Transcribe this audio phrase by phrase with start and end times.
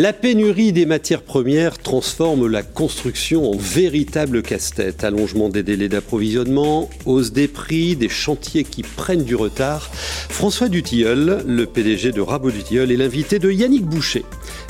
[0.00, 5.02] La pénurie des matières premières transforme la construction en véritable casse-tête.
[5.02, 9.90] Allongement des délais d'approvisionnement, hausse des prix, des chantiers qui prennent du retard.
[9.92, 14.24] François Dutilleul, le PDG de Rabot Dutilleul, est l'invité de Yannick Boucher.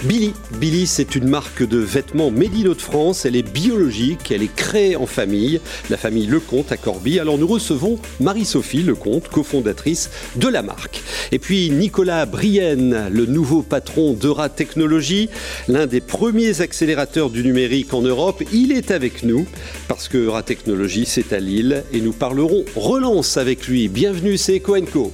[0.04, 0.32] Billy.
[0.60, 3.24] Billy, c'est une marque de vêtements made in de France.
[3.24, 7.18] Elle est biologique, elle est créée en famille, la famille Lecomte à Corbie.
[7.18, 11.02] Alors nous recevons Marie-Sophie Lecomte, cofondatrice de la marque.
[11.32, 15.30] Et puis Nicolas Brienne, le nouveau patron d'Eura Technologies,
[15.66, 18.42] l'un des premiers accélérateurs du numérique en Europe.
[18.52, 19.46] Il est avec nous
[19.88, 23.88] parce que Eura Technologies, c'est à Lille et nous parlerons relance avec lui.
[23.88, 25.12] Bienvenue, c'est Coenco.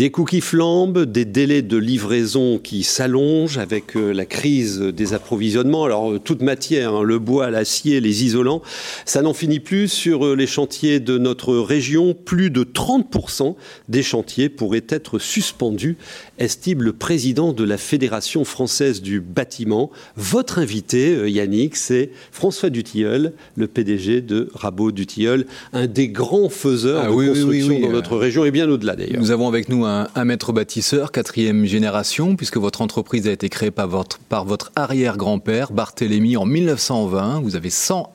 [0.00, 5.12] Des coûts qui flambent, des délais de livraison qui s'allongent avec euh, la crise des
[5.12, 5.84] approvisionnements.
[5.84, 8.62] Alors, euh, toute matière, hein, le bois, l'acier, les isolants,
[9.04, 12.14] ça n'en finit plus sur euh, les chantiers de notre région.
[12.14, 13.56] Plus de 30%
[13.90, 15.98] des chantiers pourraient être suspendus,
[16.38, 19.90] estime le président de la Fédération française du bâtiment.
[20.16, 27.02] Votre invité, Yannick, c'est François Dutilleul, le PDG de Rabot Dutilleul, un des grands faiseurs
[27.04, 29.20] ah de construction dans notre région et bien au-delà d'ailleurs.
[29.20, 29.89] Nous avons avec nous un,
[30.24, 35.72] maître bâtisseur, quatrième génération, puisque votre entreprise a été créée par votre, par votre arrière-grand-père,
[35.72, 37.40] Barthélemy, en 1920.
[37.40, 38.12] Vous avez 100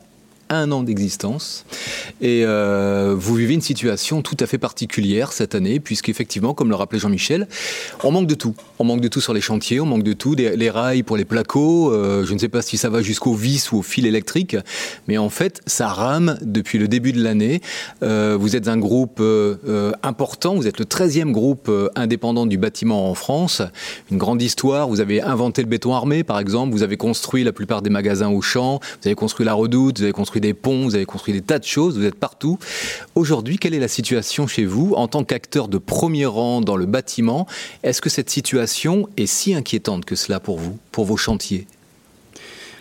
[0.49, 1.65] un an d'existence.
[2.21, 6.75] Et euh, vous vivez une situation tout à fait particulière cette année, puisqu'effectivement, comme le
[6.75, 7.47] rappelait Jean-Michel,
[8.03, 8.55] on manque de tout.
[8.79, 11.25] On manque de tout sur les chantiers, on manque de tout, les rails pour les
[11.25, 14.55] placos, euh, je ne sais pas si ça va jusqu'au vis ou au fil électrique,
[15.07, 17.61] mais en fait, ça rame depuis le début de l'année.
[18.03, 19.21] Euh, vous êtes un groupe
[20.03, 23.61] important, vous êtes le 13e groupe indépendant du bâtiment en France,
[24.11, 27.51] une grande histoire, vous avez inventé le béton armé, par exemple, vous avez construit la
[27.51, 30.83] plupart des magasins au champ, vous avez construit la redoute, vous avez construit des ponts,
[30.83, 32.57] vous avez construit des tas de choses, vous êtes partout.
[33.15, 36.85] Aujourd'hui, quelle est la situation chez vous en tant qu'acteur de premier rang dans le
[36.85, 37.47] bâtiment?
[37.83, 41.67] Est-ce que cette situation est si inquiétante que cela pour vous, pour vos chantiers?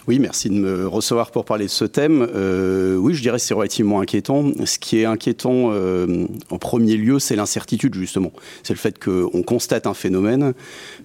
[0.07, 2.27] Oui, merci de me recevoir pour parler de ce thème.
[2.35, 4.45] Euh, oui, je dirais que c'est relativement inquiétant.
[4.67, 8.31] Ce qui est inquiétant euh, en premier lieu, c'est l'incertitude, justement.
[8.63, 10.53] C'est le fait qu'on constate un phénomène.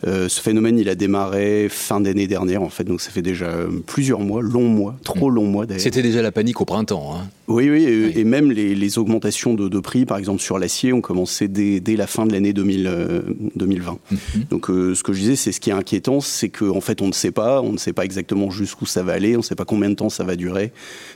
[0.05, 3.51] Euh, ce phénomène, il a démarré fin d'année dernière, en fait, donc ça fait déjà
[3.85, 5.81] plusieurs mois, longs mois, trop longs mois d'ailleurs.
[5.81, 7.15] C'était déjà la panique au printemps.
[7.15, 7.29] Hein.
[7.47, 7.83] Oui, oui,
[8.15, 12.25] et, même les, augmentations de, prix, par exemple sur l'acier, ont commencé dès, la fin
[12.25, 13.97] de l'année 2020.
[14.11, 14.19] Mhm.
[14.51, 17.07] Donc ce que je disais, c'est ce qui est inquiétant, c'est qu'en en fait, on
[17.07, 19.55] ne sait pas, on ne sait pas exactement jusqu'où ça va aller, on ne sait
[19.55, 20.71] pas combien de temps ça va durer.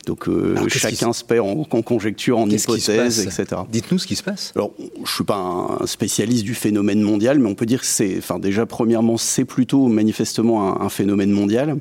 [0.05, 1.23] Donc euh, chacun se...
[1.23, 3.61] perd en, conjecture, en hypothèse, etc.
[3.71, 4.51] Dites-nous ce qui se passe.
[4.55, 7.85] Alors, je ne suis pas un spécialiste du phénomène mondial, mais on peut dire que
[7.85, 11.77] c'est, enfin déjà premièrement, c'est plutôt manifestement un, phénomène mondial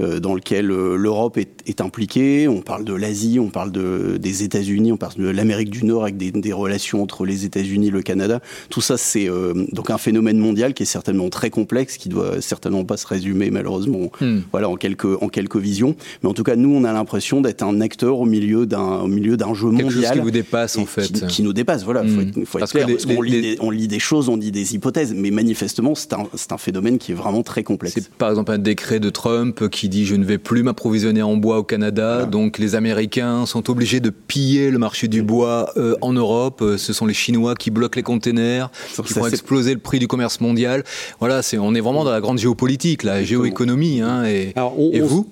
[0.00, 2.48] euh, dans lequel euh, l'Europe est, impliquée.
[2.48, 6.02] On parle de l'Asie, on parle de, des États-Unis, on parle de l'Amérique du Nord
[6.04, 8.40] avec des, relations entre les États-Unis le Canada.
[8.70, 9.28] Tout ça, c'est
[9.72, 13.50] donc un phénomène mondial qui est certainement très complexe, qui doit certainement pas se résumer
[13.50, 14.40] malheureusement, hmm.
[14.52, 15.94] voilà, en quelques en quelques visions.
[16.22, 19.06] Mais en tout cas, nous, on a l'impression d'être un acteur au milieu d'un au
[19.06, 21.84] milieu d'un jeu Quelque mondial chose qui vous dépasse en fait, qui, nous dépasse.
[21.84, 22.20] Voilà, faut hmm.
[22.20, 24.74] être, faut être clair, parce qu'on lit, des, on lit des choses, on dit des
[24.74, 27.96] hypothèses, mais manifestement, c'est un, un, phénomène qui est vraiment très complexe.
[27.96, 31.36] C'est par exemple un décret de Trump qui dit je ne vais plus m'approvisionner en
[31.36, 35.96] bois au Canada, donc les Américains sont obligés de piller le marché du bois euh,
[36.00, 36.62] en Europe.
[36.62, 38.70] Euh, ce sont les Chinois qui bloquent les containers,
[39.04, 40.82] qui font exploser le prix du commerce mondial.
[41.20, 44.00] Voilà, c'est on est vraiment dans la grande géopolitique, la géoéconomie.
[44.00, 44.54] Hein, et,
[44.92, 45.25] et vous?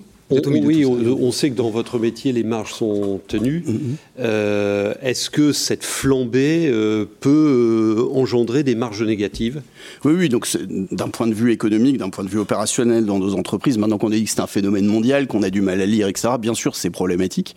[0.47, 3.65] Oui, on, sait que dans votre métier, les marges sont tenues.
[3.67, 3.79] Mm-hmm.
[4.21, 9.63] Euh, est-ce que cette flambée euh, peut euh, engendrer des marges négatives?
[10.05, 10.29] Oui, oui.
[10.29, 10.49] Donc,
[10.91, 14.13] d'un point de vue économique, d'un point de vue opérationnel dans nos entreprises, maintenant qu'on
[14.13, 16.55] a dit que c'est un phénomène mondial, qu'on a du mal à lire, etc., bien
[16.55, 17.55] sûr, c'est problématique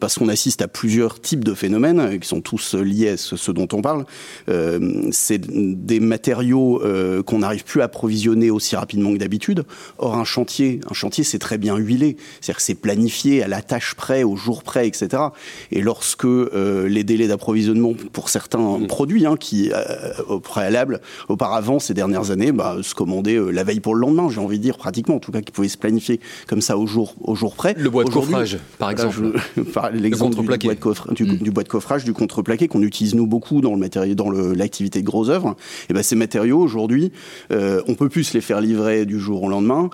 [0.00, 3.68] parce qu'on assiste à plusieurs types de phénomènes qui sont tous liés à ce, dont
[3.72, 4.04] on parle.
[5.10, 6.82] c'est des matériaux
[7.26, 9.64] qu'on n'arrive plus à approvisionner aussi rapidement que d'habitude.
[9.98, 12.16] Or, un chantier, un chantier, c'est très bien huilé.
[12.40, 15.22] C'est-à-dire que c'est planifié à la tâche près, au jour près, etc.
[15.70, 18.86] Et lorsque euh, les délais d'approvisionnement pour certains mm.
[18.86, 23.64] produits, hein, qui euh, au préalable, auparavant, ces dernières années, bah, se commandaient euh, la
[23.64, 25.78] veille pour le lendemain, j'ai envie de dire pratiquement, en tout cas, qui pouvaient se
[25.78, 27.74] planifier comme ça au jour, au jour près.
[27.78, 29.32] Le bois de coffrage, par exemple.
[29.92, 31.50] l'exemple du, bois de coffrage, du, mm.
[31.50, 35.06] bois de coffrage, du contreplaqué qu'on utilise nous beaucoup dans le matériel, dans l'activité de
[35.06, 35.56] gros œuvres.
[35.88, 37.12] Et ben ces matériaux aujourd'hui,
[37.50, 39.90] on peut plus les faire livrer du jour au lendemain.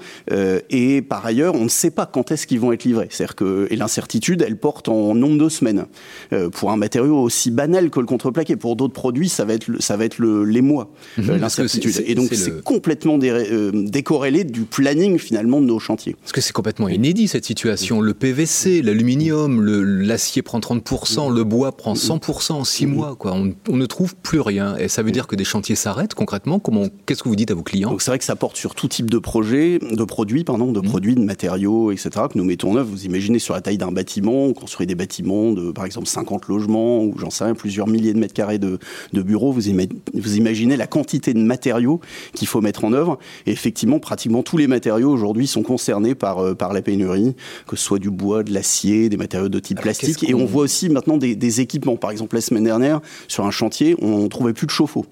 [0.71, 3.09] et par ailleurs, on ne sait pas quand est-ce qu'ils vont être livrés.
[3.11, 5.87] C'est-à-dire que et l'incertitude, elle porte en nombre de semaines.
[6.33, 9.69] Euh, pour un matériau aussi banal que le contreplaqué, pour d'autres produits, ça va être
[9.69, 10.91] le, ça va être le, les mois
[11.23, 11.31] Mhm.
[11.31, 12.03] euh, l'incertitude.
[12.07, 16.17] Et donc c'est le- complètement dé- euh, décorrélé du planning finalement de nos chantiers.
[16.21, 18.01] Parce que c'est complètement inédit cette situation.
[18.01, 23.17] Le PVC, l'aluminium, le- l'acier prend 30%, le bois prend 100% en 6 mois.
[23.19, 23.33] Quoi.
[23.35, 24.77] On, on ne trouve plus rien.
[24.77, 26.61] Et ça veut dire que des chantiers s'arrêtent concrètement?
[27.07, 27.97] Qu'est-ce que vous dites à vos clients?
[27.99, 30.73] C'est vrai que ça porte sur tout type de projets, de produits, pardon, Mhm.
[30.75, 32.11] de produits, de matériaux, etc.
[32.33, 32.89] que nous mettons en œuvre.
[32.91, 36.47] Vous imaginez sur la taille d'un bâtiment, on construit des bâtiments de, par exemple, 50
[36.49, 38.79] logements ou j'en sais rien, plusieurs milliers de mètres carrés de,
[39.13, 39.53] de bureaux.
[39.53, 42.01] Vous, ima- vous imaginez la quantité de matériaux
[42.35, 43.19] qu'il faut mettre en œuvre.
[43.47, 47.35] Et effectivement, pratiquement tous les matériaux aujourd'hui sont concernés par euh, par la pénurie,
[47.67, 50.29] que ce soit du bois, de l'acier, des matériaux de type Alors, plastique.
[50.29, 51.97] Et on voit aussi maintenant des, des équipements.
[51.97, 55.07] Par exemple, la semaine dernière, sur un chantier, on trouvait plus de chauffe-eau.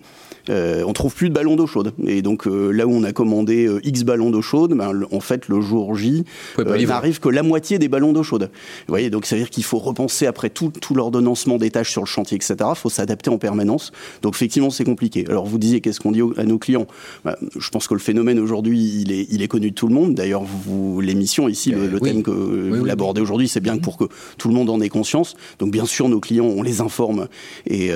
[0.50, 1.92] Euh, on trouve plus de ballons d'eau chaude.
[2.06, 5.20] Et donc euh, là où on a commandé euh, X ballons d'eau chaude, ben, en
[5.20, 6.24] fait le jour J
[6.58, 6.94] euh, livrer.
[6.94, 8.50] n'arrive que la moitié des ballons d'eau chaude.
[8.52, 11.90] Vous voyez, donc ça veut dire qu'il faut repenser après tout, tout l'ordonnancement des tâches
[11.90, 12.56] sur le chantier, etc.
[12.70, 13.92] Il faut s'adapter en permanence.
[14.22, 15.24] Donc effectivement c'est compliqué.
[15.28, 16.86] Alors vous disiez qu'est-ce qu'on dit à nos clients?
[17.24, 19.94] Ben, Je pense que le phénomène aujourd'hui il est, il est connu de tout le
[19.94, 20.14] monde.
[20.14, 22.10] D'ailleurs vous l'émission ici, le, le oui.
[22.10, 24.04] thème que Oui, vous oui, l'abordez aujourd'hui, c'est bien pour que
[24.38, 25.34] tout le monde en ait conscience.
[25.58, 27.28] Donc bien sûr nos clients on les informe
[27.66, 27.90] et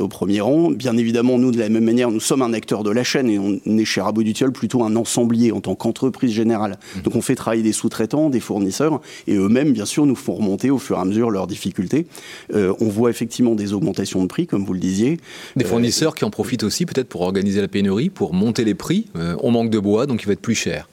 [0.00, 0.70] au premier rang.
[0.70, 3.38] Bien évidemment nous de la même manière nous sommes un acteur de la chaîne et
[3.38, 6.78] on est chez Rabot Dutiol plutôt un ensemblier en tant qu'entreprise générale.
[7.04, 10.70] Donc on fait travailler des sous-traitants, des fournisseurs et eux-mêmes bien sûr nous font remonter
[10.70, 12.06] au fur et à mesure leurs difficultés.
[12.54, 15.18] Euh, on voit effectivement des augmentations de prix comme vous le disiez.
[15.56, 18.74] Des Euh, fournisseurs qui en profitent aussi peut-être pour organiser la pénurie, pour monter les
[18.74, 19.06] prix.
[19.16, 20.88] Euh, on manque de bois, donc il va être plus cher.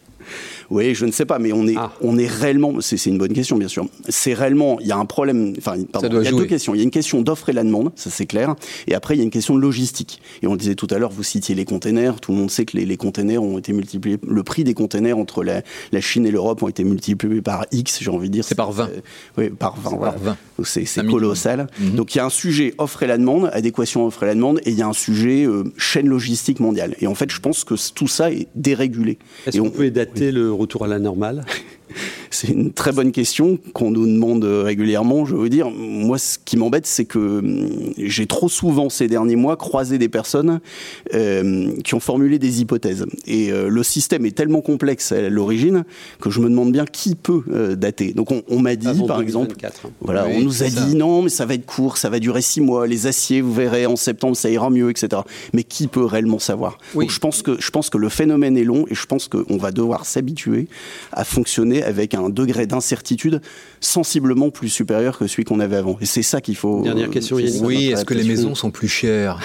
[0.69, 1.91] Oui, je ne sais pas, mais on est, Ah.
[2.01, 2.73] on est réellement.
[2.81, 3.87] C'est une bonne question, bien sûr.
[4.07, 4.77] C'est réellement.
[4.81, 5.53] Il y a un problème.
[5.57, 6.39] Enfin, pardon, il y a jouer.
[6.41, 6.75] deux questions.
[6.75, 8.55] Il y a une question d'offre et la demande, ça c'est clair.
[8.87, 10.21] Et après, il y a une question de logistique.
[10.43, 12.19] Et on le disait tout à l'heure, vous citiez les containers.
[12.21, 14.17] Tout le monde sait que les, les containers ont été multipliés.
[14.27, 15.61] Le prix des containers entre la,
[15.91, 18.43] la Chine et l'Europe ont été multipliés par X, j'ai envie de dire.
[18.43, 18.83] C'est par 20.
[18.85, 18.99] Euh,
[19.37, 19.89] oui, par 20.
[19.97, 20.11] voilà.
[20.13, 20.37] par 20.
[20.63, 21.11] C'est minimum.
[21.19, 21.67] colossal.
[21.79, 21.91] Mhm.
[21.95, 24.59] Donc il y a un sujet offre et la demande, adéquation offre et la demande,
[24.65, 26.95] et il y a un sujet euh, chaîne logistique mondiale.
[26.99, 29.17] Et en fait, je pense que tout ça est dérégulé.
[29.47, 31.45] Est-ce qu'on on- peut dater le retour à la normale?
[32.31, 35.25] C'est une très bonne question qu'on nous demande régulièrement.
[35.25, 39.35] Je veux dire, moi, ce qui m'embête, c'est que hum, j'ai trop souvent ces derniers
[39.35, 40.59] mois croisé des personnes
[41.13, 43.05] euh, qui ont formulé des hypothèses.
[43.25, 45.83] Et euh, le système est tellement complexe à l'origine
[46.21, 48.13] que je me demande bien qui peut euh, dater.
[48.13, 49.89] Donc, on, on m'a dit, Avant par exemple, 2024, hein.
[50.01, 50.81] voilà, Oui, on nous a ça.
[50.81, 52.87] dit non, mais ça va être court, ça va durer six mois.
[52.87, 55.21] Les aciers, vous verrez, en septembre, ça ira mieux, etc.
[55.53, 56.77] Mais qui peut réellement savoir?
[56.95, 57.05] Oui.
[57.05, 59.57] Donc, je pense que je pense que le phénomène est long et je pense qu'on
[59.57, 60.67] va devoir s'habituer
[61.11, 63.41] à fonctionner avec un degré d'incertitude
[63.79, 65.97] sensiblement plus supérieur que celui qu'on avait avant.
[66.01, 66.81] Et c'est ça qu'il faut.
[66.83, 67.63] Dernière question, c'est Yannick.
[67.63, 69.39] Oui, est-ce que les maisons sont plus chères?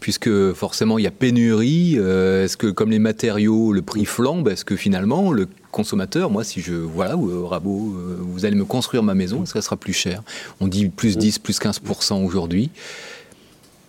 [0.00, 4.48] Puisque forcément il y a pénurie, euh, est-ce que comme les matériaux, le prix flambe,
[4.48, 8.54] est-ce que finalement le consommateur, moi si je, voilà, ou, euh, Rabot, euh, vous allez
[8.56, 10.22] me construire ma maison, est-ce que ça sera plus cher
[10.60, 12.70] On dit plus 10, plus 15% aujourd'hui.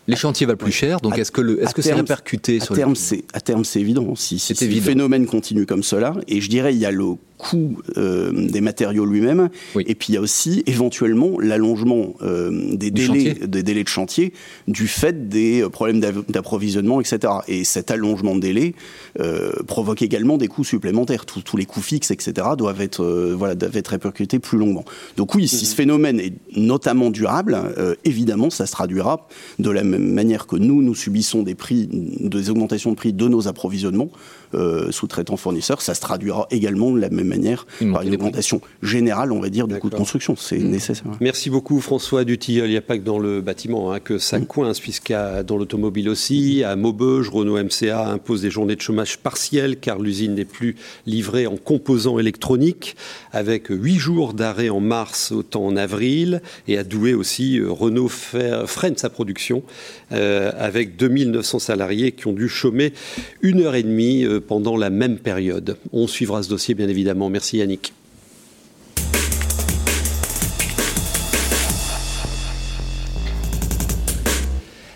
[0.10, 2.76] Les chantiers valent plus cher, donc est-ce que le- est-ce que c'est répercuté À sur
[2.76, 4.16] terme, le c'est à terme, c'est évident.
[4.16, 4.86] Si, si, C'est si le évident.
[4.86, 7.04] phénomène continue comme cela, et je dirais, il y a le
[7.38, 9.84] coût euh, des matériaux lui-même, Oui.
[9.88, 13.34] et puis il y a aussi éventuellement l'allongement euh, des délais, chantier.
[13.48, 14.34] des délais de chantier
[14.68, 16.00] du fait des euh, problèmes
[16.30, 17.34] d'approvisionnement, etc.
[17.48, 18.74] Et cet allongement de délai
[19.20, 21.26] euh, provoque également des coûts supplémentaires.
[21.26, 22.48] Tous- tous les coûts fixes, etc.
[22.58, 24.86] doivent être euh, voilà doivent être répercutés plus longuement.
[25.16, 29.28] Donc oui, si ce phénomène est notamment durable, euh, évidemment, ça se traduira
[29.60, 33.28] de la même manière que nous nous subissons des prix, des augmentations de prix de
[33.28, 34.10] nos approvisionnements
[34.54, 38.62] euh, sous-traitants fournisseurs, ça se traduira également de la même manière Une par une augmentation
[38.82, 40.36] générale, on va dire, du coût de construction.
[40.38, 41.06] C'est nécessaire.
[41.20, 42.68] Merci beaucoup François Dutilleul.
[42.68, 45.44] Il n'y a pas que dans le bâtiment hein, que ça coince, puisqu'il y a
[45.44, 50.36] dans l'automobile aussi, à Maubeuge, Renault MCA impose des journées de chômage partiel car l'usine
[50.36, 50.76] n'est plus
[51.06, 52.96] livrée en composants électroniques,
[53.32, 56.42] avec huit jours d'arrêt en mars, autant en avril.
[56.68, 59.64] Et à Douai aussi, euh, Renault freine sa production
[60.12, 62.94] euh, avec 2900 salariés qui ont dû chômer
[63.42, 65.78] une heure et demie euh, pendant la même période.
[65.92, 67.30] On suivra ce dossier bien évidemment.
[67.30, 67.94] Merci Yannick.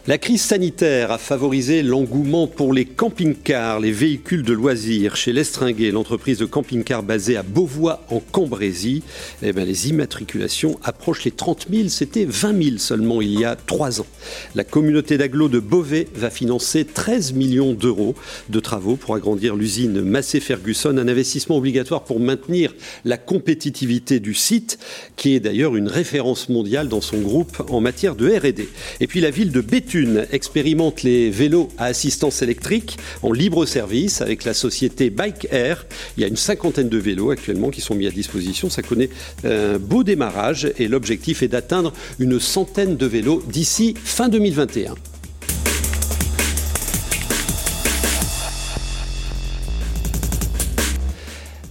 [0.08, 5.16] La crise sanitaire a favorisé l'engouement pour les camping-cars, les véhicules de loisirs.
[5.16, 9.04] Chez Lestringuet, l'entreprise de camping-cars basée à Beauvois en Cambrésie,
[9.44, 11.90] eh ben, les immatriculations approchent les 30 000.
[11.90, 14.08] C'était 20 000 seulement il y a trois ans.
[14.56, 18.16] La communauté d'agglos de Beauvais va financer 13 millions d'euros
[18.50, 22.74] de travaux pour agrandir l'usine Massé-Ferguson, un investissement obligatoire pour maintenir
[23.06, 24.80] la compétitivité du site,
[25.16, 28.68] qui est d'ailleurs une référence mondiale dans son groupe en matière de R&D.
[29.00, 29.92] Et puis la ville de Béthune
[30.32, 35.86] Expérimente les vélos à assistance électrique en libre service avec la société Bike Air.
[36.18, 38.70] Il y a une cinquantaine de vélos actuellement qui sont mis à disposition.
[38.70, 39.10] Ça connaît
[39.44, 44.96] un beau démarrage et l'objectif est d'atteindre une centaine de vélos d'ici fin 2021.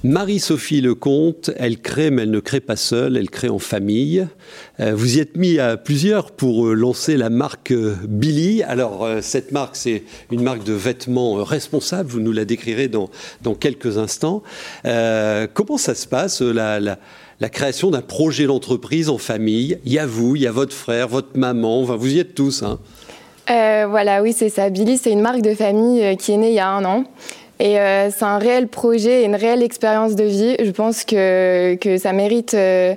[0.03, 4.27] Marie-Sophie Lecomte, elle crée, mais elle ne crée pas seule, elle crée en famille.
[4.81, 8.63] Euh, vous y êtes mis à plusieurs pour euh, lancer la marque euh, Billy.
[8.63, 13.11] Alors, cette marque, c'est une marque de vêtements responsables, vous nous la décrirez dans,
[13.43, 14.43] dans quelques instants.
[14.85, 19.79] comment ça se passe, la, la, création d'un projet d'entreprise en famille?
[19.85, 22.35] Il y a vous, il y a votre frère, votre maman, enfin, vous y êtes
[22.35, 22.63] tous.
[22.63, 22.79] Hein.
[23.47, 24.71] voilà, oui, c'est ça.
[24.71, 27.05] Billy, c'est une marque de famille qui est née il y a un an.
[27.61, 30.57] Et euh, c'est un réel projet, une réelle expérience de vie.
[30.59, 32.95] Je pense que, ça mérite, euh,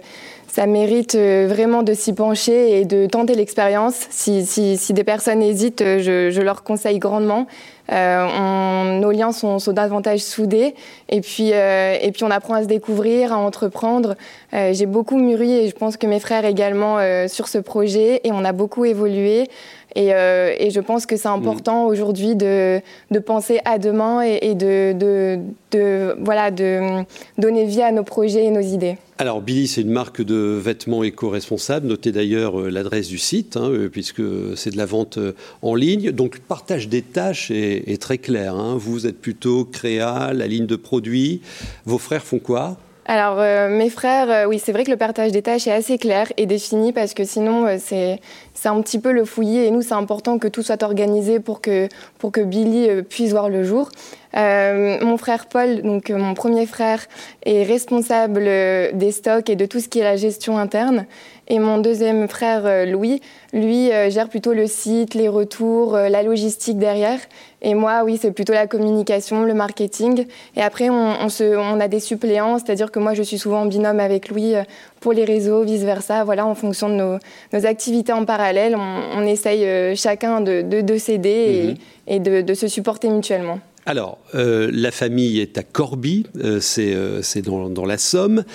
[0.57, 4.07] euh, vraiment de s'y pencher et de tenter l'expérience.
[4.09, 7.45] Si, des personnes hésitent, je leur conseille grandement.
[7.89, 10.73] On, nos liens sont, sont, davantage soudés
[11.09, 14.15] et puis, et puis on apprend à se découvrir, à entreprendre.
[14.51, 16.97] J'ai beaucoup mûri et je pense que mes frères également
[17.27, 19.49] sur ce projet et on a beaucoup évolué.
[19.95, 21.87] Et, euh, et, je pense que c'est important mm.
[21.87, 25.39] aujourd'hui de, de, penser à demain et, et de, de,
[25.71, 27.03] de, voilà, de
[27.37, 28.97] donner vie à nos projets et nos idées.
[29.19, 31.85] Alors Billy, c'est une marque de vêtements éco-responsables.
[31.85, 34.23] Notez d'ailleurs euh, l'adresse du site, hein, euh, puisque
[34.55, 35.19] c'est de la vente
[35.61, 36.11] en ligne.
[36.11, 38.55] Donc partage des tâches est, très clair.
[38.55, 38.75] Hein.
[38.77, 41.41] Vous êtes plutôt créa, la ligne de produits.
[41.85, 42.77] Vos frères font quoi?
[43.05, 45.97] Alors, euh, mes frères, euh, oui, c'est vrai que le partage des tâches est assez
[45.97, 48.19] clair et défini parce que sinon, euh, c'est
[48.65, 51.89] un petit peu le fouillis et nous, c'est important que tout soit organisé pour que,
[52.17, 53.89] pour que Billy puisse voir le jour.
[54.33, 57.01] mon frère Paul, donc mon premier frère,
[57.45, 61.05] est responsable des stocks et de tout ce qui est la gestion interne.
[61.47, 63.21] Et mon deuxième frère Louis,
[63.51, 67.19] lui, gère plutôt le site, les retours, la logistique derrière.
[67.63, 70.25] Et moi, oui, c'est plutôt la communication, le marketing.
[70.57, 73.65] Et après, on, se, on a des suppléants, c'est-à-dire que moi, je suis souvent en
[73.65, 74.63] binôme avec Louis euh,
[74.99, 76.25] pour les réseaux, vice-versa.
[76.25, 77.17] Voilà, en fonction de nos,
[77.53, 81.77] nos activités en parallèle, on, on essaye euh, chacun de, de, de s'aider et, mhm.
[82.07, 83.59] et de, de se supporter mutuellement.
[83.85, 88.45] Alors, euh, la famille est à Corbie, euh, c'est euh, dans, la Somme.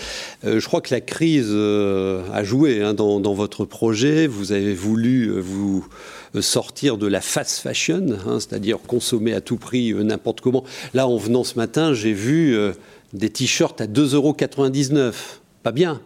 [0.42, 4.26] Je crois que la crise a joué hein, dans, dans, votre projet.
[4.26, 5.86] Vous avez voulu vous
[6.40, 10.64] sortir de la fast fashion, hein, c'est-à-dire consommer à tout prix n'importe comment.
[10.94, 12.56] Là, en venant ce matin, j'ai vu
[13.12, 15.12] des t-shirts à 2,99 euros.
[15.62, 16.00] Pas bien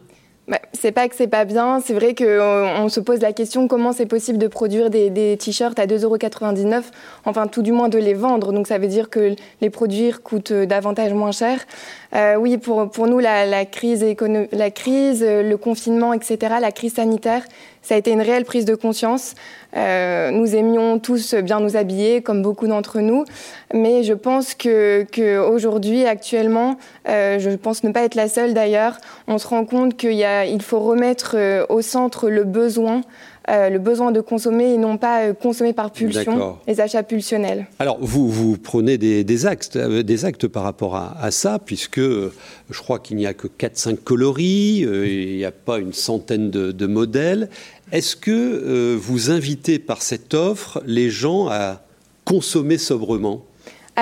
[0.49, 3.69] bah, c'est pas que c'est pas bien, c'est vrai qu'on on se pose la question
[3.69, 6.83] comment c'est possible de produire des, t-shirts à 2,99€,
[7.25, 10.53] enfin tout du moins de les vendre, donc ça veut dire que les produire coûte
[10.53, 11.61] davantage moins cher.
[12.15, 14.05] Euh, oui, pour, nous, la, la crise,
[14.51, 17.45] la crise, le confinement, etc., la crise sanitaire,
[17.83, 19.35] ça a été une réelle prise de conscience.
[19.77, 23.25] Euh, nous aimions tous bien nous habiller, comme beaucoup d'entre nous,
[23.75, 26.77] mais je pense que, que aujourd'hui, actuellement,
[27.09, 30.63] euh, je pense ne pas être la seule d'ailleurs, on se rend compte qu'il il
[30.63, 33.03] faut remettre euh, au centre le besoin
[33.49, 37.67] euh, le besoin de consommer et non pas euh, consommer par pulsion, les achats pulsionnels.
[37.81, 41.59] Alors, vous, vous prenez des, des actes, euh, des actes par rapport à, à ça,
[41.59, 46.51] puisque je crois qu'il n'y a que 4-5 coloris, il n'y a pas une centaine
[46.51, 47.49] de, de modèles.
[47.91, 51.83] Est-ce que vous invitez par cette offre les gens à
[52.25, 53.45] consommer sobrement?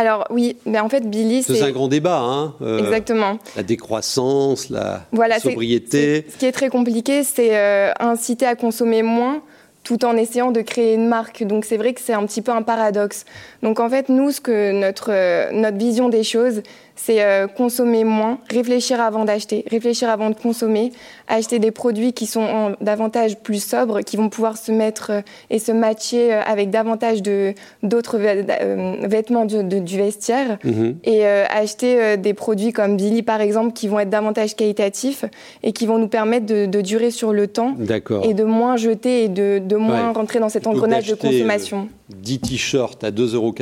[0.01, 3.39] Alors oui, mais en fait Billy, c'est un grand débat, hein euh, Exactement.
[3.55, 6.25] La décroissance, la voilà, sobriété.
[6.29, 9.43] ce qui est très compliqué, c'est euh, inciter à consommer moins
[9.85, 11.43] tout en essayant de créer une marque.
[11.45, 13.25] Donc c'est vrai que c'est un petit peu un paradoxe.
[13.63, 16.63] Donc en fait, nous, ce que notre, euh, notre vision des choses,
[17.05, 20.93] c'est euh, consommer moins, réfléchir avant d'acheter, réfléchir avant de consommer,
[21.29, 25.21] acheter des produits qui sont en, davantage plus sobres, qui vont pouvoir se mettre euh,
[25.49, 30.91] et se matcher avec davantage d'autres vêtements du, de, du vestiaire, mmh.
[31.05, 35.25] et acheter des produits comme Billy par exemple, qui vont être davantage qualitatifs
[35.63, 37.77] et qui vont nous permettre de, de durer sur le temps
[38.23, 40.15] et de moins jeter et de, de moins ouais.
[40.15, 41.89] rentrer dans cet engrenage de consommation.
[42.11, 43.55] 10 t-shirts à 2,99 euros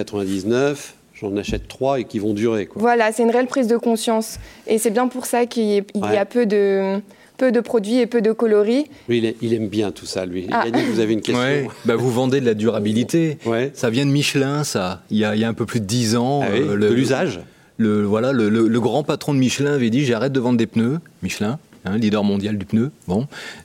[1.21, 2.67] j'en achète trois et qui vont durer.
[2.67, 2.81] Quoi.
[2.81, 4.39] Voilà, c'est une réelle prise de conscience.
[4.67, 6.17] Et c'est bien pour ça qu'il y, ouais.
[6.17, 7.01] a peu de,
[7.37, 8.87] peu de produits et peu de coloris.
[9.09, 10.47] Lui, il, est, il aime bien tout ça, lui.
[10.53, 10.65] Ah.
[10.67, 11.43] Il a dit que vous avez une question.
[11.43, 11.69] Ouais.
[11.85, 13.39] Bah, vous vendez de la durabilité.
[13.47, 13.71] Ouais.
[13.75, 15.03] Ça vient de Michelin, ça.
[15.11, 16.41] Il y a, il y a un peu plus de 10 ans.
[16.43, 17.41] Ah oui, euh, le, de l'usage
[17.79, 20.67] le, voilà, le, le, le, grand patron de Michelin avait dit j'arrête de vendre des
[20.67, 22.91] pneus, Michelin, hein, leader mondial du pneu.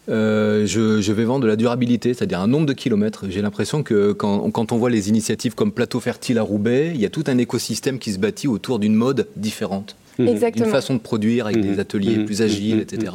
[0.10, 3.26] Euh, je, vais vendre de la durabilité, c'est-à-dire un nombre de kilomètres.
[3.30, 7.06] J'ai l'impression que quand, on voit les initiatives comme Plateau Fertile à Roubaix, il y
[7.06, 9.96] a tout un écosystème qui se bâtit autour d'une mode différente.
[10.20, 10.66] Exactement.
[10.66, 13.12] Une façon de produire avec des ateliers plus agiles, etc.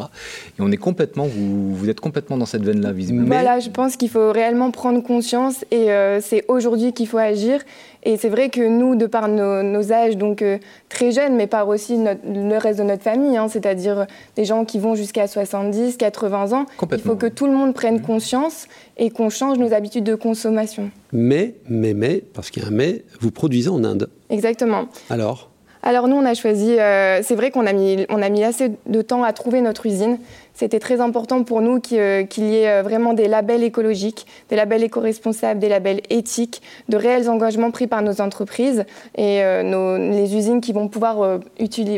[0.59, 3.27] Et on est complètement, vous, vous êtes complètement dans cette veine-là, visiblement.
[3.27, 7.61] Voilà, je pense qu'il faut réellement prendre conscience et euh, c'est aujourd'hui qu'il faut agir.
[8.05, 11.69] Et c'est vrai que nous, de par nos, âges, donc euh, très jeunes, mais par
[11.69, 16.53] aussi le reste de notre famille, hein, c'est-à-dire des gens qui vont jusqu'à 70, 80
[16.53, 20.15] ans, il faut que tout le monde prenne conscience et qu'on change nos habitudes de
[20.15, 20.91] consommation.
[21.13, 24.09] Mais, mais, mais, parce qu'il y a un mais, vous produisez en Inde.
[24.31, 24.89] Exactement.
[25.11, 25.51] Alors
[25.89, 29.01] alors nous, on a choisi, euh, c'est vrai qu'on a, mis, a mis assez de
[29.01, 30.19] temps à trouver notre usine.
[30.53, 34.57] C'était très important pour nous euh, qu'il y ait euh, vraiment des labels écologiques, des
[34.57, 38.85] labels éco-responsables, des labels éthiques, de réels engagements pris par nos entreprises
[39.17, 41.41] et les usines qui vont pouvoir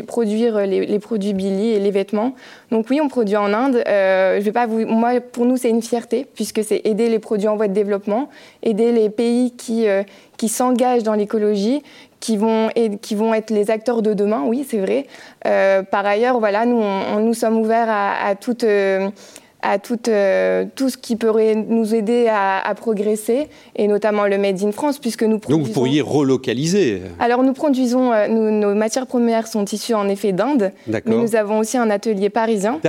[0.07, 2.33] produire les, produits Billy et les vêtements.
[2.71, 3.83] Donc oui, on produit en Inde.
[3.85, 7.49] je vais pas vous, moi, pour nous, c'est une fierté puisque c'est aider les produits
[7.49, 8.29] en voie de développement,
[8.63, 9.85] aider les pays qui,
[10.37, 11.81] qui s'engagent dans l'écologie,
[12.21, 12.69] qui vont,
[13.01, 15.07] qui vont être les acteurs de demain, oui, c'est vrai.
[15.45, 19.09] Euh, par ailleurs, voilà, nous, on, nous sommes ouverts à, à toute, euh,
[19.61, 24.63] à tout, euh, tout ce qui pourrait nous aider à, progresser, et notamment le Made
[24.63, 25.59] in France, puisque nous produisons...
[25.59, 27.01] Donc vous pourriez relocaliser.
[27.19, 31.59] Alors nous produisons, euh, nos matières premières sont issues en effet d'Inde, mais nous avons
[31.59, 32.79] aussi un atelier parisien,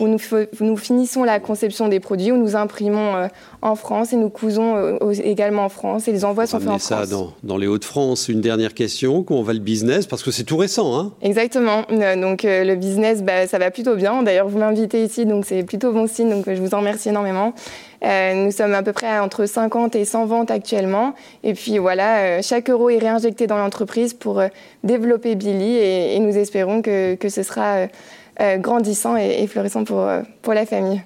[0.00, 0.18] où nous,
[0.60, 3.26] nous, finissons la conception des produits, où nous imprimons euh,
[3.60, 6.96] en France et nous cousons également en France, et les envois sont faits en ça
[6.96, 7.08] France.
[7.10, 10.06] Dans, dans les Hauts-de-France, une dernière question, comment va le business?
[10.06, 10.98] Parce que c'est tout récent.
[10.98, 11.12] Hein.
[11.22, 15.62] Exactement, donc le business, bah, ça va plutôt bien, d'ailleurs vous m'invitez ici, donc c'est
[15.62, 17.54] plutôt bon signe donc je vous en remercie énormément.
[18.04, 21.14] Euh, nous sommes à peu près entre 50 et 100 ventes actuellement.
[21.44, 24.48] Et puis voilà, euh, chaque euro est réinjecté dans l'entreprise pour euh,
[24.82, 27.88] développer Billy et, nous espérons que, que ce sera
[28.58, 30.08] grandissant et, florissant pour,
[30.40, 31.02] pour la famille.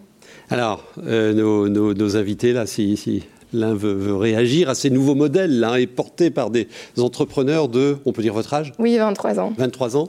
[0.50, 5.78] Alors, nos, nos, invités, là, si, si l'un veut, réagir à ces nouveaux modèles, là,
[5.78, 6.68] et portés par des
[6.98, 8.72] entrepreneurs de, on peut dire votre âge?
[8.78, 9.52] Oui, 23 ans.
[9.58, 10.08] 23 ans?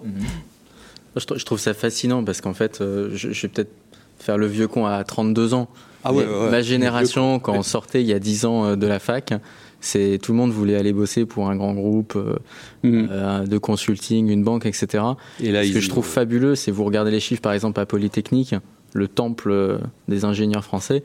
[1.16, 3.72] Je, trouve ça fascinant parce qu'en fait, je, je vais peut-être
[4.18, 5.68] faire le vieux con à 32 ans.
[6.04, 9.00] Ah ouais, Ma génération, quand on sortait il y a 10 ans euh, de la
[9.00, 9.34] fac,
[9.82, 12.38] c'est tout le monde voulait aller bosser pour un grand groupe euh,
[12.84, 13.08] mm.
[13.12, 15.04] euh, de consulting, une banque, etc.
[15.42, 17.86] Et là, Ce que je trouve fabuleux, c'est vous regardez les chiffres, par exemple à
[17.86, 18.56] Polytechnique,
[18.94, 21.04] le temple des ingénieurs français,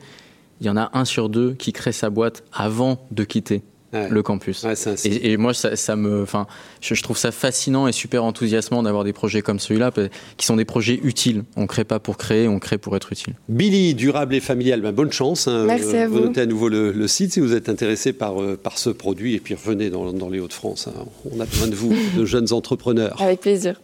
[0.61, 4.23] il y en a un sur deux qui crée sa boîte avant de quitter le
[4.23, 4.65] campus.
[5.05, 6.47] et, moi, ça, me, enfin,
[6.81, 9.91] je, trouve ça fascinant et super enthousiasmant d'avoir des projets comme celui-là,
[10.37, 11.43] qui sont des projets utiles.
[11.55, 13.33] On crée pas pour créer, on crée pour être utile.
[13.49, 15.47] Billy, durable et familial, ben, bonne chance.
[15.47, 15.65] Hein.
[15.65, 16.19] Merci à vous.
[16.19, 19.39] Notez à nouveau le, site si vous êtes intéressé par, euh, par ce produit et
[19.39, 20.87] puis revenez dans, dans les Hauts-de-France.
[20.87, 21.05] Hein.
[21.31, 23.21] On a besoin de vous, de jeunes entrepreneurs.
[23.21, 23.79] Avec plaisir.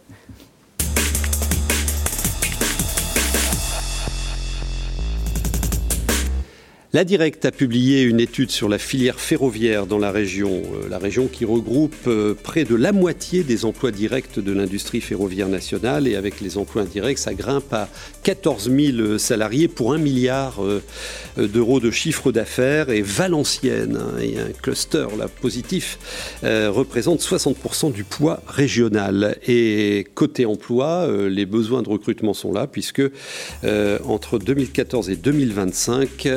[6.92, 10.98] La Directe a publié une étude sur la filière ferroviaire dans la région, euh, la
[10.98, 16.08] région qui regroupe euh, près de la moitié des emplois directs de l'industrie ferroviaire nationale
[16.08, 17.88] et avec les emplois indirects, ça grimpe à
[18.24, 20.82] 14 000 salariés pour un milliard euh,
[21.36, 25.96] d'euros de chiffre d'affaires et Valenciennes, hein, et un cluster là, positif,
[26.42, 29.36] représente 60% du poids régional.
[29.46, 33.02] Et côté emploi, les besoins de recrutement sont là puisque
[34.04, 36.28] entre 2014 et 2025,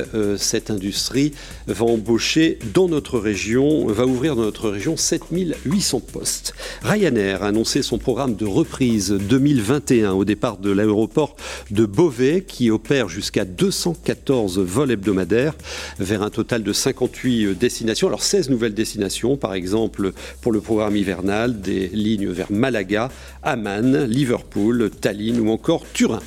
[0.44, 1.34] cette industrie
[1.68, 6.54] va embaucher dans notre région, va ouvrir dans notre région 7800 postes.
[6.84, 11.36] Ryanair a annoncé son programme de reprise 2021 au départ de l'aéroport
[11.72, 15.56] de Beauvais qui opère jusqu'à 214 vols hebdomadaires
[16.00, 18.08] vers un total de 58 destinations.
[18.08, 23.10] Alors 16 nouvelles destinations, par exemple pour le programme hivernal, des lignes vers Malaga,
[23.42, 26.20] Amman, Liverpool, Tallinn ou encore Turin.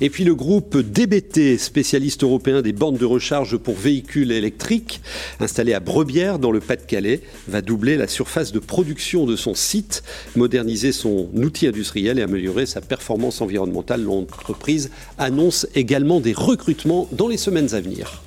[0.00, 5.00] Et puis le groupe DBT, spécialiste européen des bornes de recharge pour véhicules électriques,
[5.38, 10.02] installé à Brebière dans le Pas-de-Calais, va doubler la surface de production de son site,
[10.36, 14.02] moderniser son outil industriel et améliorer sa performance environnementale.
[14.02, 18.22] L'entreprise annonce également des recrutements dans les semaines à venir.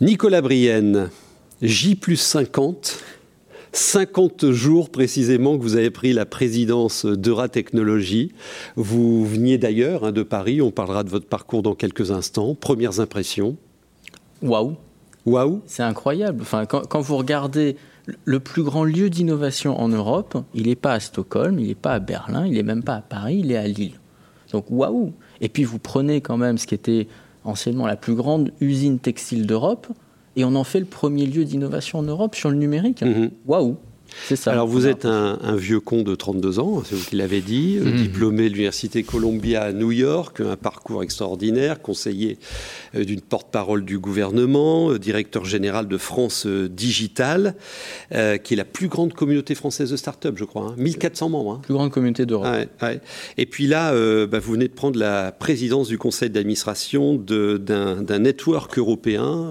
[0.00, 1.08] Nicolas Brienne,
[1.62, 2.98] J 50
[3.74, 8.32] 50 jours précisément que vous avez pris la présidence d'Eura Technologies.
[8.76, 12.54] Vous veniez d'ailleurs hein, de Paris, on parlera de votre parcours dans quelques instants.
[12.54, 13.56] Premières impressions
[14.42, 14.76] Waouh
[15.26, 16.42] Waouh C'est incroyable.
[16.42, 17.76] Enfin, quand, vous regardez
[18.24, 21.94] le plus grand lieu d'innovation en Europe, il n'est pas à Stockholm, il n'est pas
[21.94, 23.98] à Berlin, il n'est même pas à Paris, il est à Lille.
[24.52, 27.08] Donc waouh Et puis vous prenez quand même ce qui était
[27.42, 29.88] anciennement la plus grande usine textile d'Europe,
[30.36, 33.02] et on en fait le premier lieu d'innovation en Europe sur le numérique.
[33.02, 33.30] Mhm.
[33.46, 33.76] Waouh
[34.36, 34.52] ça.
[34.52, 37.84] Alors vous êtes un, vieux con de 32 ans, c'est vous qui l'avez dit, euh,
[37.84, 37.96] mmh.
[37.96, 42.38] diplômé de l'Université Columbia à New York, un parcours extraordinaire, conseiller
[42.94, 47.54] euh, d'une porte-parole du gouvernement, euh, directeur général de France Digital,
[48.10, 50.74] qui est la plus grande communauté française de start-up, je crois.
[50.76, 51.28] 1400 hein.
[51.28, 51.52] membres.
[51.52, 51.60] Hein.
[51.62, 52.48] Plus grande communauté d'Europe.
[53.36, 53.92] Et puis là,
[54.26, 59.50] bah, vous venez de prendre la présidence du conseil d'administration d'un network européen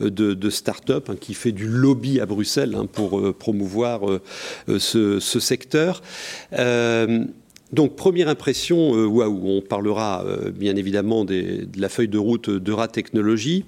[0.00, 3.83] de, de start-up hein, qui fait du lobby à Bruxelles pour promouvoir
[4.66, 6.02] ce, ce, secteur.
[7.74, 12.48] Donc, première impression, euh, waouh, on parlera euh, bien évidemment de la feuille de route
[12.48, 13.64] d'Eura Technologies.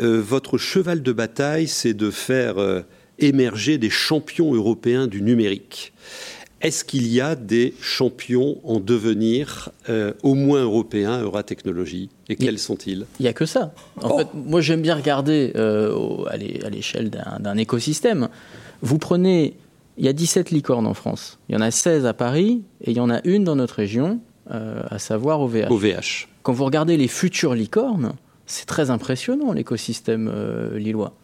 [0.00, 2.56] Euh, votre cheval de bataille, c'est de faire
[3.18, 5.92] émerger des champions européens du numérique.
[6.62, 9.70] Est-ce qu'il y a des champions en devenir,
[10.22, 12.08] au moins européens, Eura Technologies?
[12.28, 13.04] Et quels sont-ils?
[13.18, 13.74] Il n'y a que ça.
[14.00, 14.18] En oh.
[14.18, 18.28] fait, moi, j'aime bien regarder à l'échelle d'un écosystème.
[18.82, 19.56] Vous prenez
[19.96, 21.38] il y a 17 licornes en France.
[21.48, 23.74] Il y en a 16 à Paris et il y en a une dans notre
[23.74, 25.70] région, euh, à savoir OVH.
[25.70, 26.28] OVH.
[26.42, 28.12] Quand vous regardez les futures licornes,
[28.46, 31.14] c'est très impressionnant l'écosystème euh, lillois.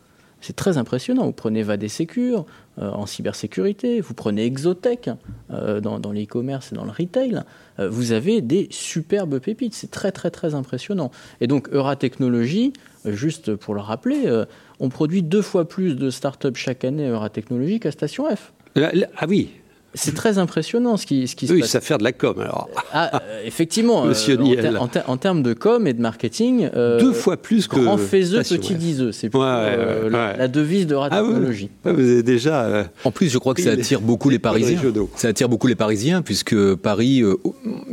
[0.40, 1.24] C'est très impressionnant.
[1.24, 2.46] Vous prenez Vadé Secure
[2.78, 5.10] euh, en cybersécurité, vous prenez Exotech
[5.48, 7.42] dans, dans l'e-commerce et dans le retail.
[7.78, 9.74] vous avez des superbes pépites.
[9.74, 11.10] C'est très très très impressionnant.
[11.40, 12.72] Et donc Euratechnologie,
[13.04, 14.44] juste pour le rappeler,
[14.80, 19.26] on produit deux fois plus de startups chaque année à Euratechnologie qu'à Station F ah
[19.28, 19.50] oui,
[19.94, 21.62] c'est très impressionnant ce qui, ce qui se passe.
[21.62, 22.68] Oui, ça faire de la com alors.
[22.92, 27.36] Ah, euh, effectivement, Monsieur euh, en, termes de com et de marketing, euh, deux fois
[27.36, 31.70] plus que grand faiseux, petit diseux, c'est la, devise de Ratechnologie.
[31.84, 32.88] Ah, vous avez déjà.
[33.04, 34.80] en plus, je crois que ça attire beaucoup les Parisiens.
[35.16, 37.22] Ça attire beaucoup les Parisiens puisque Paris,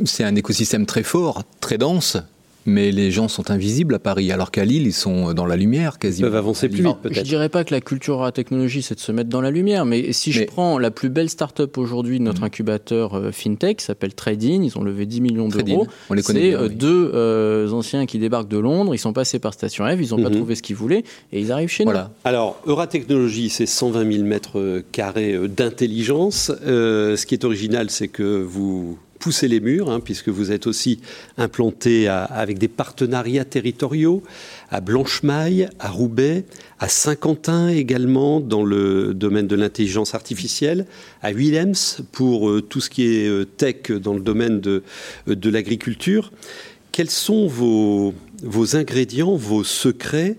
[0.05, 2.17] c'est un écosystème très fort, très dense
[2.65, 5.99] mais les gens sont invisibles à Paris, alors qu'à Lille, ils sont dans la lumière
[5.99, 6.27] quasiment.
[6.27, 7.15] Ils peuvent avancer plus vite, peut-être.
[7.15, 9.51] Je dirais pas que la culture à la technologie, c'est de se mettre dans la
[9.51, 12.45] lumière, mais si je prends la plus belle start-up aujourd'hui de notre mhm.
[12.45, 15.87] incubateur euh, FinTech, qui s'appelle Trading, ils ont levé 10 millions d'euros.
[16.09, 16.51] On les connaît.
[16.51, 19.97] C'est euh, deux euh, anciens qui débarquent de Londres, ils sont passés par Station F,
[20.01, 20.37] ils n'ont pas mhm.
[20.37, 22.03] trouvé ce qu'ils voulaient, et ils arrivent chez voilà.
[22.03, 22.29] nous.
[22.29, 26.51] Alors, Euratechnologie, c'est 120 000 mètres carrés d'intelligence.
[26.65, 30.99] ce qui est original, c'est que vous pousser les murs, hein, puisque vous êtes aussi
[31.39, 34.21] implanté avec des partenariats territoriaux
[34.69, 36.45] à Blanchemaille, à Roubaix,
[36.79, 40.85] à Saint-Quentin également dans le domaine de l'intelligence artificielle,
[41.23, 44.83] à Willems pour euh, tout ce qui est euh, tech dans le domaine de,
[45.27, 46.31] euh, de l'agriculture.
[46.91, 50.37] Quels sont vos, vos ingrédients, vos secrets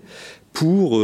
[0.53, 0.97] pour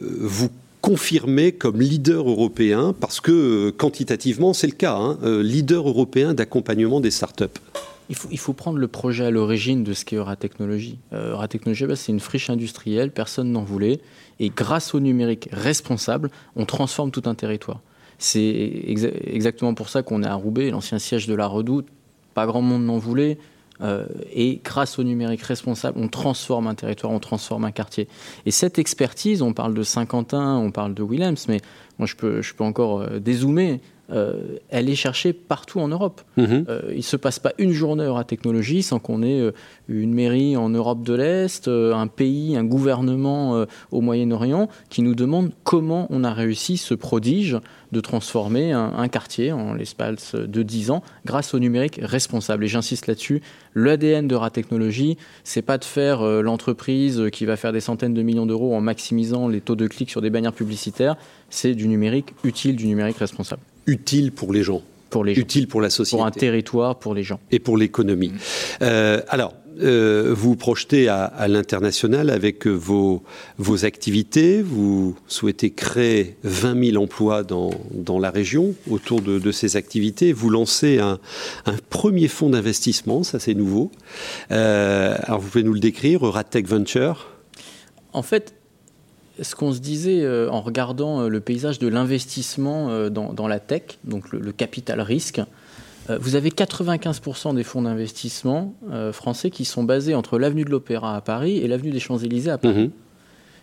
[0.00, 0.50] vous
[0.86, 6.32] confirmé comme leader européen, parce que euh, quantitativement c'est le cas, hein, euh, leader européen
[6.32, 7.44] d'accompagnement des startups
[8.08, 11.00] il faut, prendre le projet à l'origine de ce qu'est Euratechnologie.
[11.12, 14.00] Euh, Euratechnologie, bah, c'est une friche industrielle, personne n'en voulait.
[14.38, 17.80] Et grâce au numérique responsable, on transforme tout un territoire.
[18.18, 18.84] C'est
[19.26, 21.88] exactement pour ça qu'on est à Roubaix, l'ancien siège de la Redoute.
[22.34, 23.38] Pas grand monde n'en voulait.
[23.82, 28.08] Euh, et grâce au numérique responsable, on transforme un territoire, on transforme un quartier.
[28.46, 31.60] Et cette expertise, on parle de Saint-Quentin, on parle de Willems, mais
[31.98, 33.80] moi je peux, je peux encore euh, dézoomer.
[34.10, 36.20] Euh, elle est cherchée partout en Europe.
[36.36, 36.64] Mhm.
[36.90, 39.52] il ne se passe pas une journée à technologie sans qu'on ait
[39.88, 45.50] une mairie en Europe de l'Est, un pays, un gouvernement au Moyen-Orient qui nous demande
[45.64, 47.58] comment on a réussi ce prodige
[47.92, 52.64] de transformer un, quartier en l'espace de 10 ans grâce au numérique responsable.
[52.64, 53.42] Et j'insiste là-dessus,
[53.74, 58.22] l'ADN de Ratechnologie, c'est pas de faire euh, l'entreprise qui va faire des centaines de
[58.22, 61.16] millions d'euros en maximisant les taux de clics sur des bannières publicitaires,
[61.50, 63.62] c'est du numérique utile, du numérique responsable.
[63.86, 65.40] Utile pour les gens pour les gens.
[65.40, 66.18] Utile pour la société.
[66.18, 67.40] Pour un territoire, pour les gens.
[67.50, 68.32] Et pour l'économie.
[68.82, 73.22] Euh, alors, euh, vous projetez à, l'international avec vos,
[73.58, 74.62] vos activités.
[74.62, 80.32] Vous souhaitez créer 20 000 emplois dans, dans la région autour de, ces activités.
[80.32, 81.18] Vous lancez un,
[81.90, 83.90] premier fonds d'investissement, ça c'est nouveau.
[84.50, 87.28] Euh, alors vous pouvez nous le décrire, Ratech Venture?
[88.12, 88.54] En fait,
[89.40, 94.32] ce qu'on se disait euh, en regardant le paysage de l'investissement dans, la tech, donc
[94.32, 95.40] le capital risque,
[96.10, 100.70] euh, vous avez 95% des fonds d'investissement euh, français qui sont basés entre l'avenue de
[100.70, 102.84] l'Opéra à Paris et l'avenue des Champs-Élysées à Paris.
[102.84, 102.90] Mhm.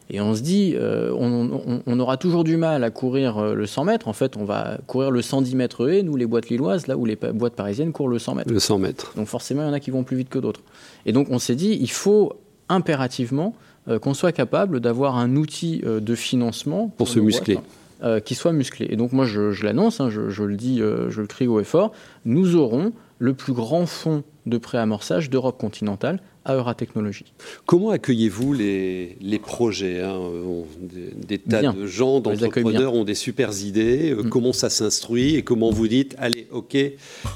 [0.10, 4.10] Et on se dit, euh, on, aura toujours du mal à courir le 100 mètres.
[4.10, 7.06] En fait, on va courir le 110 mètres et nous, les boîtes lilloises, là où
[7.06, 8.52] les boîtes parisiennes courent le 100 mètres.
[8.52, 9.14] Le 100 mètres.
[9.16, 10.60] Donc forcément, il y en a qui vont plus vite que d'autres.
[11.06, 12.34] Et donc, on s'est dit, il faut
[12.68, 13.56] impérativement
[14.02, 17.60] qu'on soit capable d'avoir un outil de financement pour, se muscler.
[18.26, 18.88] qui soit musclé.
[18.90, 21.92] Et donc moi, je, l'annonce, hein, je, le dis, je le crie haut et fort,
[22.26, 27.34] nous aurons le plus grand fonds de préamorçage d'Europe continentale à Euratechnologie.
[27.66, 30.20] Comment accueillez-vous les, les projets hein
[31.16, 34.12] des, tas de gens, d'entrepreneurs ont des super idées.
[34.12, 34.30] Euh, mm.
[34.30, 36.78] Comment ça s'instruit et comment vous dites, allez, ok,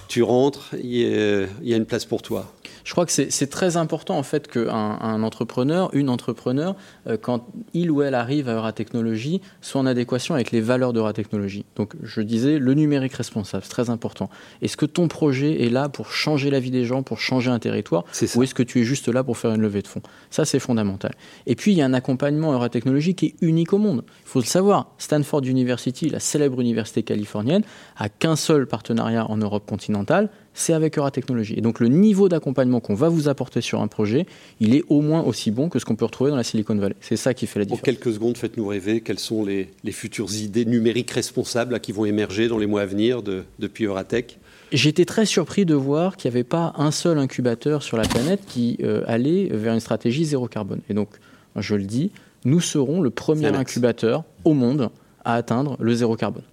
[0.07, 2.53] tu rentres, il y, a une place pour toi?
[2.87, 6.73] Je crois que c'est très important en fait qu'un un entrepreneur, une entrepreneur,
[7.07, 11.65] euh, quand il ou elle arrive à Euratechnologie, soit en adéquation avec les valeurs d'Euratechnologie.
[11.75, 14.29] Donc je disais, le numérique responsable, c'est très important.
[14.61, 17.59] Est-ce que ton projet est là pour changer la vie des gens, pour changer un
[17.59, 20.01] territoire, ou est-ce que tu es juste là pour faire une levée de fonds?
[20.29, 21.13] Ça, c'est fondamental.
[21.45, 24.03] Et puis, il y a un accompagnement Euratechnologie qui est unique au monde.
[24.23, 24.93] Il faut le savoir.
[24.97, 27.63] Stanford University, la célèbre université californienne,
[27.97, 31.53] a qu'un seul partenariat en Europe continentale, c'est avec Euratechnologie.
[31.55, 34.25] Et donc le niveau d'accompagnement qu'on va vous apporter sur un projet,
[34.59, 36.95] il est au moins aussi bon que ce qu'on peut retrouver dans la Silicon Valley.
[36.99, 37.81] C'est ça qui fait la différence.
[37.81, 39.01] En quelques secondes, faites-nous rêver.
[39.01, 43.21] Quelles sont les, futures idées numériques responsables qui vont émerger dans les mois à venir
[43.21, 44.39] de, depuis Euratech
[44.71, 48.41] J'étais très surpris de voir qu'il n'y avait pas un seul incubateur sur la planète
[48.47, 50.81] qui euh, allait vers une stratégie zéro carbone.
[50.89, 51.09] Et donc,
[51.55, 52.11] je le dis,
[52.45, 54.89] nous serons le premier incubateur au monde
[55.23, 56.43] à atteindre le zéro carbone.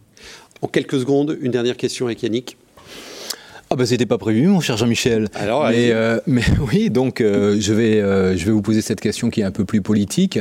[0.60, 2.56] En quelques secondes, une dernière question avec Yannick.
[3.74, 5.26] Ah bah c'était pas prévu, mon cher Jean-Michel.
[5.34, 9.00] Alors, mais, euh, mais oui, donc euh, je vais euh, je vais vous poser cette
[9.00, 10.38] question qui est un peu plus politique.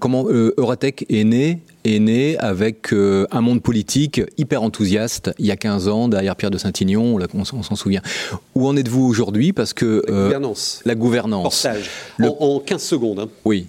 [0.00, 5.56] comment Euratech est né est né avec un monde politique hyper enthousiaste il y a
[5.56, 8.00] 15 ans derrière Pierre de Saint-Ignon, on, s'en souvient.
[8.54, 9.52] Où en êtes-vous aujourd'hui?
[9.52, 10.80] Parce que la gouvernance.
[10.86, 11.66] La gouvernance.
[12.22, 13.18] En, 15 secondes.
[13.18, 13.28] Hein.
[13.44, 13.66] Oui.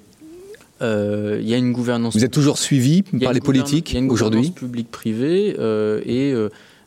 [0.79, 2.15] Il y a une gouvernance.
[2.15, 5.57] Vous êtes toujours suivi par les politiques aujourd'hui Il y a une gouvernance publique-privée
[6.05, 6.33] et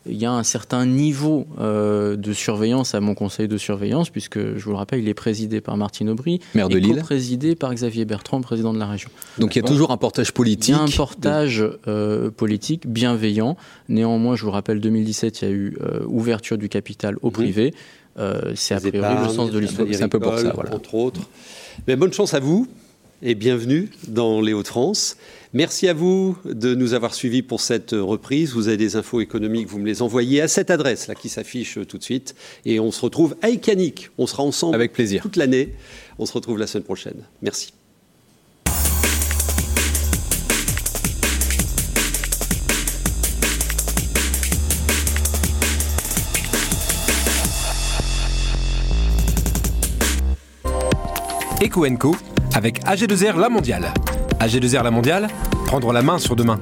[0.08, 4.38] il y a un certain niveau euh, de surveillance à mon conseil de surveillance, puisque
[4.38, 7.74] je vous le rappelle, il est présidé par Martine Aubry, maire de Lille, présidé par
[7.74, 9.10] Xavier Bertrand, président de la région.
[9.38, 10.68] Donc il y a toujours un portage politique.
[10.68, 13.56] Il y a un portage euh, politique bienveillant.
[13.88, 17.74] Néanmoins, je vous rappelle, 2017, il y a eu euh, ouverture du capital au privé.
[18.54, 19.88] c'est a priori le sens de l'histoire.
[19.90, 20.74] C'est un peu pour ça, voilà.
[20.74, 21.28] Entre autres.
[21.86, 22.66] Mais bonne chance à vous
[23.22, 25.16] et bienvenue dans les Hauts-de-France.
[25.54, 28.52] Merci à vous de nous avoir suivis pour cette reprise.
[28.52, 31.78] Vous avez des infos économiques, vous me les envoyez à cette adresse là qui s'affiche
[31.88, 32.34] tout de suite.
[32.66, 34.10] Et on se retrouve à Icanic.
[34.18, 35.74] On sera ensemble avec plaisir toute l'année.
[36.18, 37.24] On se retrouve la semaine prochaine.
[37.40, 37.72] Merci.
[51.62, 51.86] Eco
[52.54, 53.92] avec AG2R La Mondiale.
[54.40, 55.28] AG2R La Mondiale,
[55.66, 56.58] prendre la main sur demain.